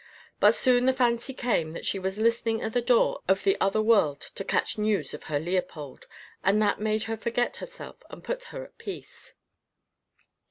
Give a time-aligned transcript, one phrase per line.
[0.39, 3.83] But soon the fancy came, that she was listening at the door of the other
[3.83, 6.07] world to catch news of her Leopold,
[6.43, 9.35] and that made her forget herself and put her at peace.